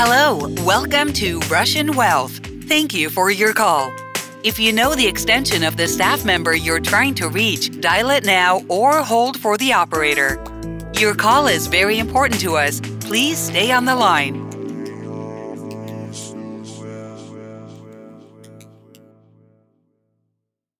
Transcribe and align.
Hello, 0.00 0.46
welcome 0.64 1.12
to 1.14 1.40
Russian 1.50 1.96
Wealth. 1.96 2.38
Thank 2.68 2.94
you 2.94 3.10
for 3.10 3.32
your 3.32 3.52
call. 3.52 3.92
If 4.44 4.56
you 4.56 4.72
know 4.72 4.94
the 4.94 5.08
extension 5.08 5.64
of 5.64 5.76
the 5.76 5.88
staff 5.88 6.24
member 6.24 6.54
you're 6.54 6.78
trying 6.78 7.16
to 7.16 7.28
reach, 7.28 7.80
dial 7.80 8.10
it 8.10 8.24
now 8.24 8.62
or 8.68 9.02
hold 9.02 9.40
for 9.40 9.58
the 9.58 9.72
operator. 9.72 10.40
Your 11.00 11.16
call 11.16 11.48
is 11.48 11.66
very 11.66 11.98
important 11.98 12.40
to 12.42 12.56
us. 12.56 12.80
Please 13.00 13.38
stay 13.38 13.72
on 13.72 13.86
the 13.86 13.96
line. 13.96 14.47